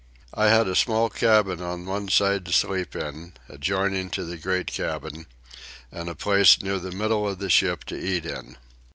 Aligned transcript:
I 0.33 0.45
had 0.47 0.67
a 0.67 0.73
small 0.73 1.11
cabin 1.11 1.61
on 1.61 1.85
one 1.85 2.09
side 2.09 2.43
to 2.47 2.51
sleep 2.51 2.95
in, 2.95 3.33
adjoining 3.47 4.09
to 4.09 4.23
the 4.25 4.35
great 4.35 4.65
cabin, 4.65 5.27
and 5.91 6.09
a 6.09 6.15
place 6.15 6.59
near 6.59 6.79
the 6.79 6.89
middle 6.89 7.27
of 7.29 7.37
the 7.37 7.51
ship 7.51 7.83
to 7.83 7.95
eat 7.99 8.25
in. 8.25 8.57